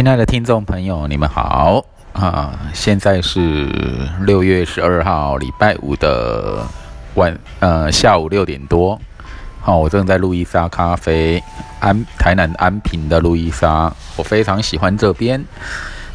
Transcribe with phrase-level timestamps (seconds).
[0.00, 1.84] 亲爱的听众朋友，你们好
[2.14, 2.58] 啊！
[2.72, 3.68] 现在是
[4.22, 6.66] 六月十二号礼拜五的
[7.16, 8.98] 晚呃下午六点多。
[9.60, 11.42] 好，我正在路易莎咖啡
[11.80, 15.44] 安台南安平的路易莎，我非常喜欢这边，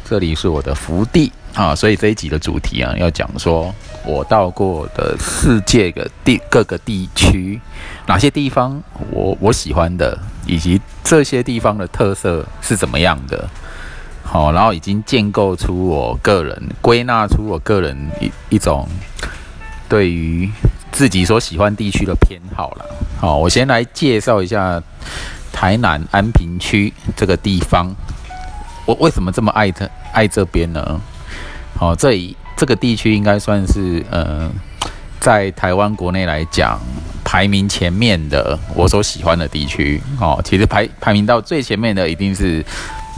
[0.04, 1.72] 这里是我的福地啊！
[1.72, 3.72] 所以这一集的主题啊，要讲说
[4.04, 7.60] 我到过的世界的地各个地区，
[8.04, 8.82] 哪些地方
[9.12, 13.48] 我我喜欢的，以及这些地方的特色是怎么样的。
[14.28, 18.86] 好，然后已经建构出我个人归纳出我个人一一种
[19.88, 20.50] 对于
[20.90, 22.84] 自己所喜欢地区的偏好了。
[23.20, 24.82] 好，我先来介绍一下
[25.52, 27.94] 台南安平区这个地方。
[28.84, 31.00] 我为什么这么爱这爱这边呢？
[31.78, 34.50] 好，这里这个地区应该算是呃，
[35.20, 36.80] 在台湾国内来讲
[37.24, 40.02] 排名前面的我所喜欢的地区。
[40.20, 42.62] 哦，其实排排名到最前面的一定是。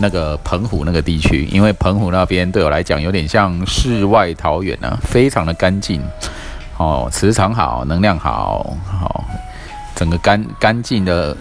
[0.00, 6.00] 那个澎湖那个地区，因为澎湖那边对我来讲有点像世外桃源啊，非常的干净，
[6.76, 9.24] 哦，磁场好，能量好，好，
[9.96, 11.36] 整个干干净的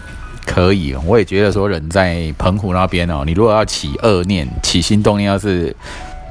[0.46, 0.96] 可以。
[1.06, 5.76] 我也觉得说人在澎湖那边哦，你如果要起恶念、起心动念，要是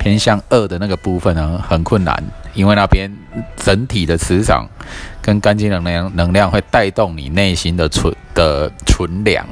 [0.01, 2.21] 偏向恶的那个部分呢，很困难，
[2.55, 3.09] 因为那边
[3.57, 4.67] 整体的磁场
[5.23, 9.47] 跟干净能量能量会带动你内心的纯的纯良。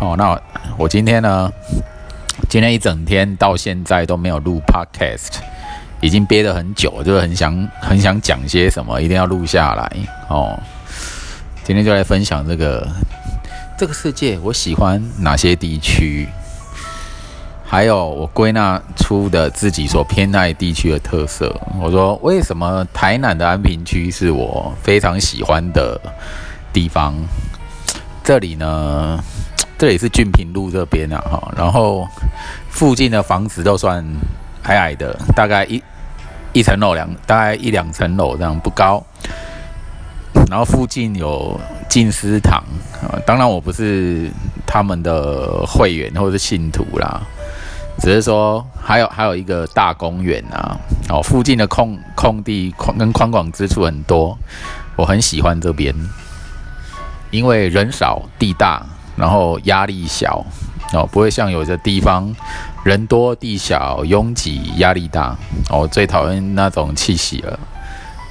[0.00, 0.40] 哦，那
[0.76, 1.52] 我今天呢？
[2.48, 5.34] 今天一整天到现在都没有录 podcast，
[6.00, 9.92] 已经憋得很久，就是很想很想讲些什么，一定要录下来。
[10.28, 10.58] 哦，
[11.62, 12.88] 今天就来分享这个
[13.78, 16.26] 这个世界，我喜欢哪些地区，
[17.64, 21.54] 还有我归纳出的自己所偏爱地区的特色。
[21.78, 26.00] 我说，为什么台南的安平区是我非常喜欢的
[26.72, 27.14] 地方？
[28.24, 29.22] 这里呢？
[29.80, 32.06] 这里是俊平路这边啊，哈，然后
[32.68, 34.04] 附近的房子都算
[34.64, 35.82] 矮矮的，大概一
[36.52, 39.02] 一层楼两，大概一两层楼这样不高。
[40.50, 41.58] 然后附近有
[41.88, 42.62] 静思堂
[43.02, 44.30] 啊，当然我不是
[44.66, 47.22] 他们的会员或者是信徒啦，
[48.00, 50.76] 只是说还有还有一个大公园啊，
[51.08, 54.36] 哦，附近的空空地宽跟宽广之处很多，
[54.96, 55.94] 我很喜欢这边，
[57.30, 58.84] 因为人少地大。
[59.20, 60.42] 然后压力小
[60.94, 62.34] 哦，不会像有的地方
[62.82, 65.36] 人多地小拥挤压力大
[65.68, 67.58] 哦，最讨厌那种气息了。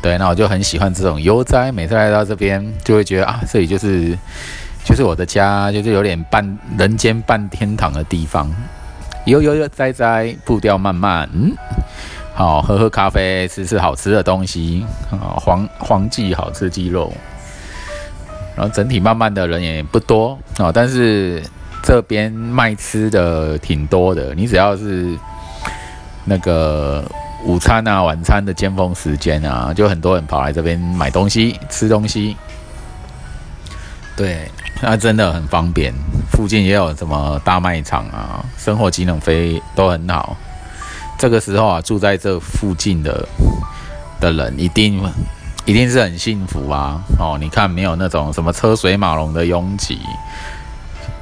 [0.02, 1.72] 对，那我就很喜欢这种悠哉。
[1.72, 4.18] 每次来到这边，就会觉得啊，这里就是
[4.84, 8.50] 就是我的家，就是有点半人间半天堂的地方。
[9.26, 11.56] 悠悠悠哉哉，步调慢慢，嗯
[12.34, 17.14] 好喝喝咖啡，吃吃好吃的东西啊，黄黄记好吃鸡肉。
[18.59, 21.42] 然后整体慢慢的人也不多啊，但是
[21.81, 24.36] 这边卖吃的挺多的。
[24.36, 25.18] 你只要是
[26.25, 27.09] 那个
[27.46, 32.36] 午餐啊、晚餐的尖峰时间啊，就很多人跑来这边买东西、吃东西。
[34.18, 35.94] 对，那真的很方便。
[36.30, 40.36] 附近也有什么大卖场啊，生活机能非都很好。
[41.18, 43.26] 这个时候啊，住在这附近的
[44.20, 45.02] 的人一定。
[45.69, 47.00] 一定是很幸福啊！
[47.19, 50.00] 哦，你看没有那种什么车水马龙的拥挤，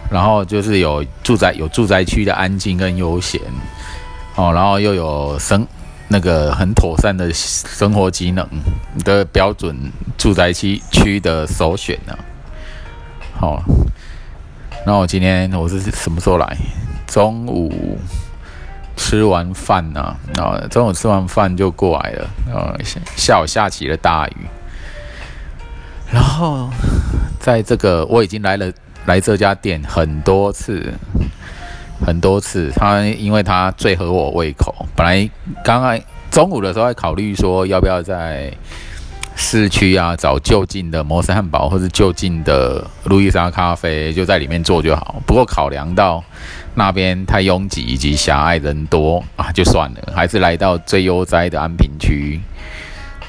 [0.09, 3.41] 然后就是有住宅有住宅区的安静跟悠闲，
[4.37, 5.67] 哦，然后又有生
[6.07, 8.47] 那个很妥善的生活机能
[9.03, 9.75] 的标准
[10.17, 12.17] 住宅区区的首选呢。
[13.37, 13.61] 好，
[14.85, 16.55] 那我今天我是什么时候来？
[17.05, 17.99] 中午。
[18.97, 20.01] 吃完饭呢，
[20.37, 22.75] 啊，中午吃完饭就过来了，啊，
[23.15, 24.35] 下午下起了大雨，
[26.11, 26.69] 然后
[27.39, 28.69] 在这个我已经来了
[29.05, 30.93] 来这家店很多次，
[32.05, 35.29] 很多次，他因为他最合我胃口，本来
[35.63, 35.97] 刚刚
[36.29, 38.51] 中午的时候还考虑说要不要在
[39.39, 46.21] 市区啊找就近的摩斯汉堡或者就近的路易莎咖啡，就在里面做就好，不过考量到。
[46.73, 52.39] 那边太拥挤以及狭隘人多啊，就算了，还是来到最悠哉的安平区，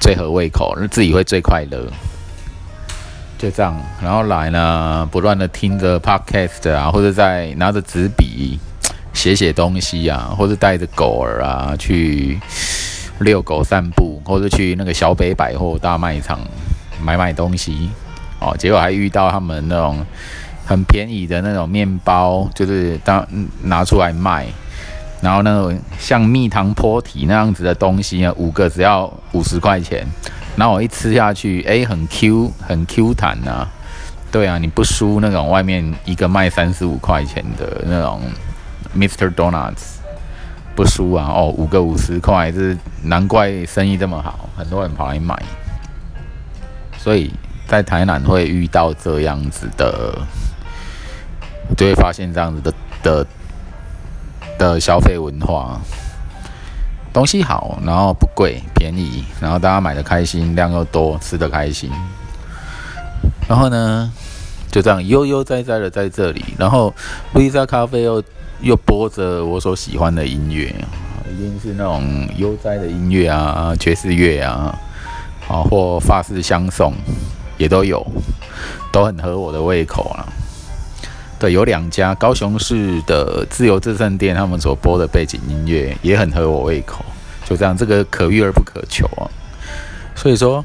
[0.01, 1.87] 最合胃口，自己会最快乐。
[3.39, 8.59] 就这样，然后来呢，不断的听着 podcast 啊，或者在拿着纸笔
[9.15, 12.39] 写写东西啊，或者带着狗儿啊去
[13.21, 16.41] 遛狗散步，或者去那个小北百货大卖场
[17.03, 17.91] 买买东西
[18.41, 20.05] 哦，结果还遇到他们那种。
[20.69, 23.27] 很便宜的那种面包，就是当
[23.63, 24.45] 拿出来卖，
[25.23, 30.07] 然后那种像蜜糖坡体那样子的东西啊，五个只要五十块钱，
[30.57, 33.67] 然后我一吃下去，哎，很 Q，很 Q 弹呐，
[34.31, 38.21] 对啊，你不输那种外面一个卖三十五块钱的那种
[38.95, 39.33] Mr.
[39.35, 39.98] Donuts
[40.79, 41.27] 不输啊！
[41.29, 45.37] 哦，五个五十块，是难怪生意这么好，很多人跑来买。
[46.97, 47.33] 所以
[47.67, 50.17] 在台南会遇到这样子的，
[51.77, 52.73] 就会发现这样子的
[53.03, 53.27] 的
[54.57, 55.81] 的消费文化，
[57.13, 61.91] 东西好，然后不贵，便宜，然后大家买的开心，量又多，吃的开心。
[63.49, 64.13] 然后呢，
[64.71, 66.95] 就这样悠悠哉哉的在这里，然后
[67.33, 68.23] 路易莎咖啡又
[68.61, 70.75] 又播着我所喜欢的音乐，
[71.33, 74.79] 一定是那种悠哉的音乐啊，爵士乐啊，
[75.49, 76.93] 啊或法式香颂
[77.57, 78.05] 也都有，
[78.93, 80.27] 都很合我的胃口啊。
[81.39, 87.05] 对，有两家高雄市的自由至胜店，他们所播的背景音乐也很合我胃口。
[87.45, 89.31] 就这样，这个可遇而不可求啊。
[90.17, 90.65] 所以说。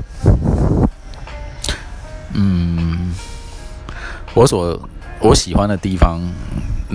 [2.36, 3.14] 嗯，
[4.34, 4.80] 我所
[5.20, 6.20] 我喜欢的地方，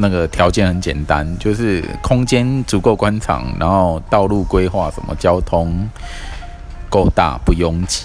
[0.00, 5.88] 那个条件很简单，就是空间足够宽敞，然后道路规划什么交通
[6.88, 8.04] 够大不拥挤。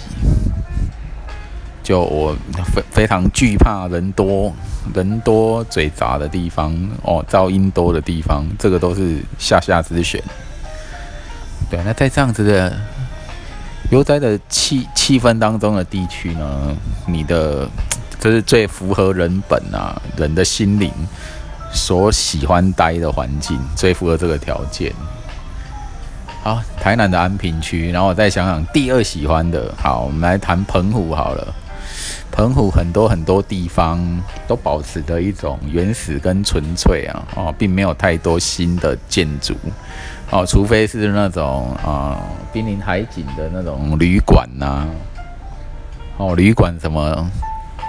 [1.82, 4.52] 就我非非常惧怕人多
[4.94, 10.22] 人多嘴杂的地方哦，噪音多的地方，这个都是下下之选。
[11.70, 12.72] 对，那在这样子的。
[13.90, 16.74] 悠哉的气气氛当中的地区呢，
[17.06, 17.68] 你的
[18.18, 20.90] 这是最符合人本啊，人的心灵
[21.74, 24.92] 所喜欢待的环境，最符合这个条件。
[26.42, 31.54] 好，台南的安平区，然后我再想想第二喜欢的，好，我们来谈澎湖好了。
[32.30, 34.00] 澎湖很多很多地方
[34.48, 39.54] 都保持着一种原始跟纯粹啊，哦，并没有太多新的建筑。
[40.30, 42.18] 哦，除非是那种啊，
[42.52, 44.86] 濒临海景的那种旅馆呐，
[46.16, 47.30] 哦，旅馆什么，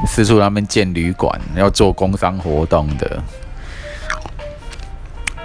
[0.05, 3.23] 四处他们建旅馆，要做工商活动的，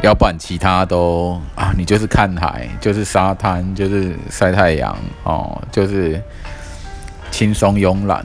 [0.02, 6.20] 要不然其他都啊，你就是看海，就是沙滩，就是晒太阳，哦，就是
[7.30, 8.24] 轻松慵懒。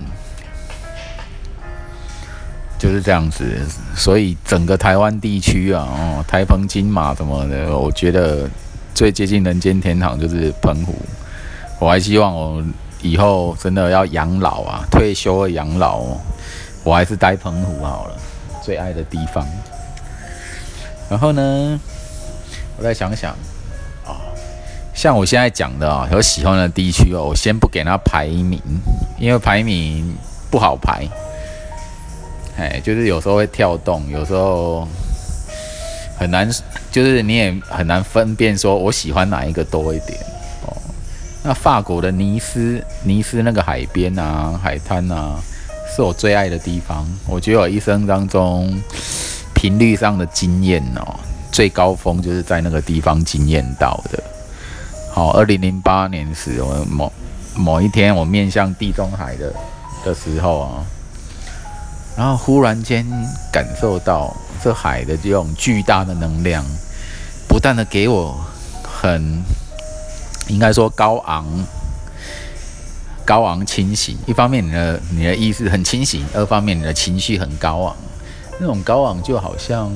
[2.77, 3.44] 就是这样子，
[3.95, 8.48] 所以整个台湾地区啊，哦，台澎金马什么的，我觉得
[8.94, 10.94] 最接近人间天堂就是澎湖。
[11.80, 12.63] 我还希望我
[13.01, 16.04] 以后真的要养老啊，退休了养老，
[16.83, 18.16] 我还是待澎湖好了，
[18.62, 19.45] 最爱的地方。
[21.10, 21.80] 然后呢，
[22.78, 23.31] 我再想想
[24.06, 24.18] 啊，
[24.94, 28.62] 像我现在讲的啊，有喜欢的地区哦，我先不给它排名，
[29.19, 30.16] 因为排名
[30.50, 31.07] 不好排。
[32.57, 34.88] 哎，就是有时候会跳动，有时候
[36.18, 36.50] 很难，
[36.90, 40.18] 就是你也很难分辨说我喜欢哪一个多一点
[40.66, 40.74] 哦。
[41.44, 45.38] 那法国的尼斯，尼斯那个海边啊，海滩啊，
[45.94, 47.06] 是我最爱的地方。
[47.28, 48.81] 我觉得我一生当中
[49.66, 51.20] 频率上的经验哦，
[51.52, 54.24] 最高峰就是在那个地方经验到的。
[55.12, 57.12] 好，二零零八年时，我某
[57.56, 59.52] 某一天我面向地中海的
[60.06, 60.86] 的时候啊。
[62.16, 63.04] 然后忽然间
[63.52, 66.64] 感受到这海的这种巨大的能量，
[67.48, 68.40] 不断的给我
[68.84, 69.44] 很
[70.48, 71.44] 应该说高昂、
[73.25, 74.16] 高昂清醒。
[74.28, 77.96] 一方面你的你的意识很清醒，二方面你的情绪很高昂。
[78.60, 79.92] 那种高昂就好像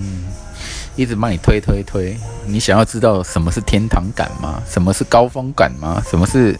[0.95, 2.17] 一直帮你推推推。
[2.45, 4.61] 你想要知道什么是天堂感吗？
[4.69, 6.01] 什么是高峰感吗？
[6.09, 6.57] 什么是？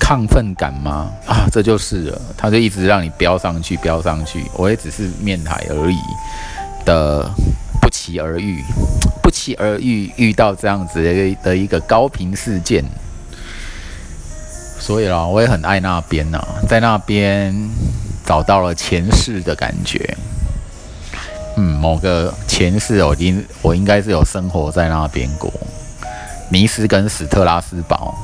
[0.00, 1.10] 亢奋感吗？
[1.24, 2.20] 啊，这就是了。
[2.36, 4.44] 他就一直让你飙上去，飙上去。
[4.52, 5.96] 我也只是面海而已
[6.84, 7.30] 的
[7.80, 8.62] 不期而遇，
[9.22, 11.02] 不期而遇遇到这样子
[11.42, 12.84] 的一个高频事件。
[14.78, 17.54] 所以啦，我也很爱那边呐，在那边
[18.26, 20.14] 找到了前世的感觉。
[21.56, 25.52] 嗯，某个前世，我应我应该是有生活在那边过。
[26.50, 28.14] 尼斯跟史特拉斯堡。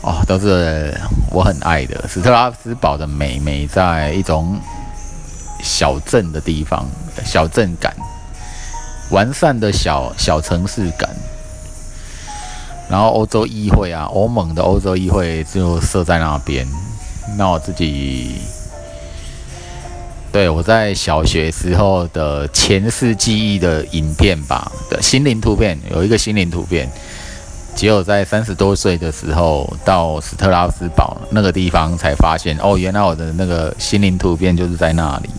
[0.00, 0.92] 哦，都是
[1.30, 2.08] 我很爱的。
[2.08, 4.58] 史特拉斯堡的美美在一种
[5.62, 6.84] 小镇的地方，
[7.24, 7.94] 小镇感，
[9.10, 11.08] 完善的小小城市感。
[12.90, 16.66] 然后欧洲议会啊，欧盟的欧洲议会就设在那边。
[17.38, 18.40] 那我自己，
[20.32, 26.88] 对我在小学时候的前世记忆的影片吧的心灵图片，有一个心灵图片。
[27.74, 35.30] 只有在三十多岁的时候到斯特拉斯堡那个地方，才发现哦，原来我的那个心灵图片就是在那里。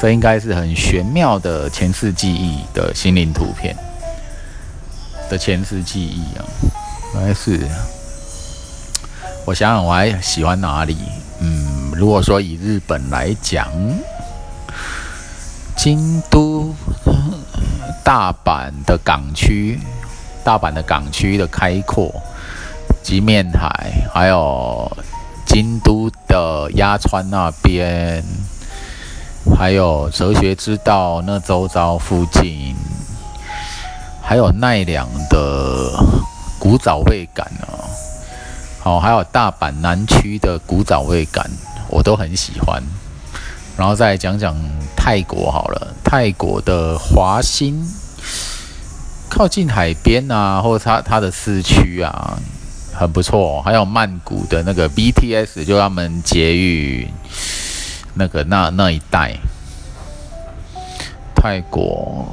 [0.00, 3.76] 这应该是很玄妙的前世记忆的心灵图片
[5.28, 6.44] 的前世记忆啊，
[7.14, 7.60] 应该是。
[9.44, 10.96] 我想想，我还喜欢哪里？
[11.98, 13.68] 如果说以日本来讲，
[15.76, 16.72] 京都。
[18.04, 19.78] 大阪的港区，
[20.42, 22.10] 大阪的港区的开阔
[23.02, 23.68] 及面海，
[24.14, 24.90] 还有
[25.44, 28.24] 京都的鸭川那边，
[29.58, 32.74] 还有哲学之道那周遭附近，
[34.22, 36.02] 还有奈良的
[36.58, 37.84] 古早味感哦，
[38.80, 41.44] 好，还有大阪南区的古早味感，
[41.88, 42.82] 我都很喜欢。
[43.76, 44.56] 然后再讲讲
[44.96, 47.80] 泰国好了，泰国的华欣
[49.28, 52.36] 靠近海边啊，或者它它的市区啊，
[52.92, 53.62] 很不错。
[53.62, 57.08] 还有曼谷的那个 BTS，就他们捷运
[58.14, 59.36] 那个那那一带。
[61.36, 62.26] 泰国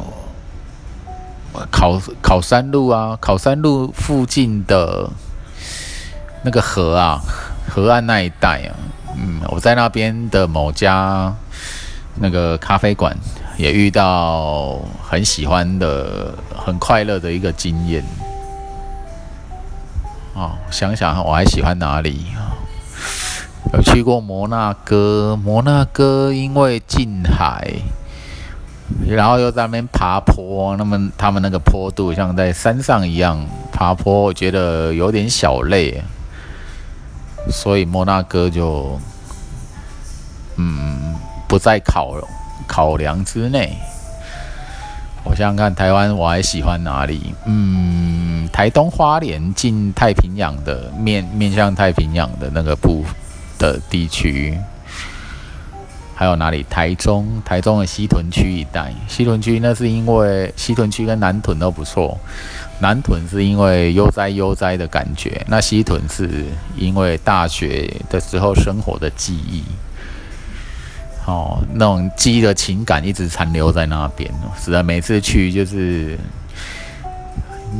[1.70, 5.08] 考考山路啊，考山路附近的
[6.44, 7.22] 那个河啊，
[7.70, 8.74] 河岸那一带啊。
[9.18, 11.34] 嗯，我在那边的某家
[12.16, 13.16] 那个咖啡馆
[13.58, 18.04] 也遇到很喜欢的、很快乐的一个经验。
[20.34, 22.26] 哦，想想我还喜欢哪里？
[23.74, 27.74] 有去过摩纳哥，摩纳哥因为近海，
[29.08, 36.04] 然后又在那边爬坡，那么他们那个坡度像在山上一样爬坡，我觉得有点小累。
[37.50, 39.00] 所以摩纳哥就，
[40.58, 41.16] 嗯，
[41.48, 42.16] 不在考
[42.68, 43.78] 考量之内。
[45.24, 47.34] 我想想看，台湾我还喜欢哪里？
[47.46, 53.04] 嗯，台东花莲近太平洋的面面向太平洋的那个部
[53.58, 54.56] 的地区，
[56.16, 56.66] 还有哪里？
[56.70, 62.18] 台中，台中的西屯区一带，西屯区那是因为西屯区跟南屯都不错。
[62.80, 66.46] 南屯是因为悠哉悠哉的感觉，那西屯是
[66.78, 69.64] 因为大学的时候生活的记忆，
[71.26, 76.18] 哦，那种记忆的情感一直残留在那边，使得每次去就是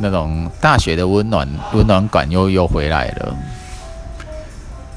[0.00, 3.36] 那种大学的温暖温暖感又又回来了，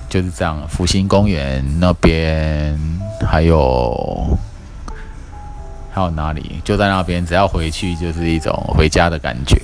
[0.10, 0.68] 就是这样。
[0.68, 2.78] 福星公园那边
[3.26, 4.38] 还有。
[5.92, 6.62] 还有哪里？
[6.64, 9.58] 就在那边，只要回去就是一种回家的感觉。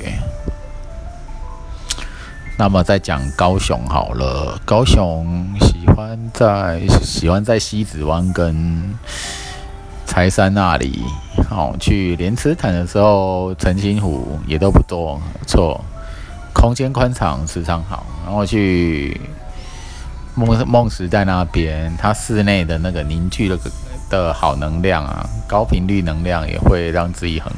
[2.57, 8.95] 那么再讲高雄好了，高雄喜欢在喜欢在西子湾跟
[10.07, 11.03] 柴山那里。
[11.47, 15.79] 好，去莲池潭的时候，澄清湖也都不多，错，
[16.53, 18.03] 空间宽敞，时常好。
[18.25, 19.21] 然后去
[20.35, 23.71] 梦梦时代那边，它室内的那个凝聚了个。
[24.07, 27.51] 的好能量啊，高频率能量也会让自己很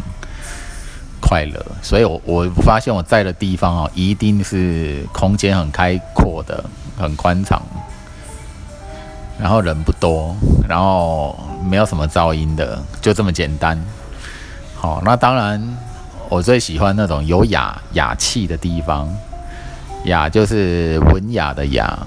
[1.20, 6.64] 快乐，所以我我发现我在的地方哦，一定是空间很开阔的，
[6.98, 7.62] 很宽敞，
[9.38, 10.34] 然后人不多，
[10.70, 11.38] 然后
[11.70, 13.78] 没有什么噪音的，就这么简单。
[14.74, 15.62] 好，那当然
[16.30, 19.14] 我最喜欢那种有雅雅气的地方，
[20.06, 22.00] 雅就是文雅的雅。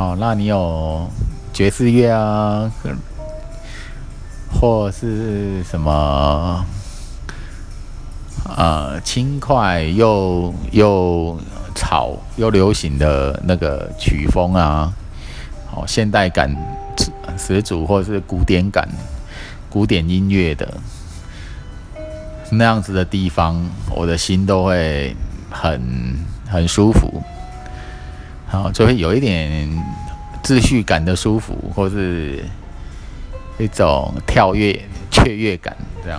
[0.00, 1.06] 好，那你有？
[1.52, 2.72] 爵士乐啊，
[4.50, 6.64] 或是什么，
[8.56, 11.38] 呃，轻快又又
[11.74, 14.90] 吵又流行的那个曲风啊，
[15.70, 16.50] 好，现代感
[17.36, 18.88] 十足，或是古典感、
[19.68, 20.78] 古典音乐的
[22.50, 23.62] 那样子的地方，
[23.94, 25.14] 我的心都会
[25.50, 25.78] 很
[26.48, 27.22] 很舒服，
[28.50, 29.68] 好，就会有一点。
[30.42, 32.42] 秩序感的舒服，或是
[33.58, 34.72] 一种跳跃、
[35.10, 36.18] 雀跃感，这样。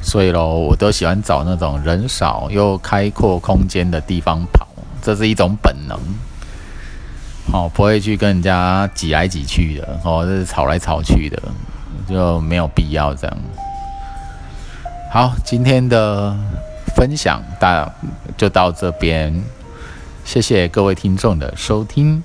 [0.00, 4.66] 所以咯，我都喜欢找那种人少又开阔空间的地方跑，
[5.02, 6.00] 这是一种本能。
[7.52, 11.40] 好，不会去跟人家挤来挤去的，或者是吵来吵去的，
[12.08, 13.36] 就没有必要这样。
[15.12, 16.34] 好，今天的
[16.96, 17.92] 分享大
[18.38, 19.38] 就到这边。
[20.24, 22.22] 谢谢各位听众的收听。